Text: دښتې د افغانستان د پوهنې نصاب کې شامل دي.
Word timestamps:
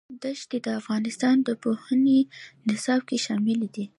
دښتې 0.23 0.57
د 0.65 0.67
افغانستان 0.79 1.35
د 1.47 1.49
پوهنې 1.63 2.19
نصاب 2.67 3.01
کې 3.09 3.17
شامل 3.25 3.61
دي. 3.75 3.85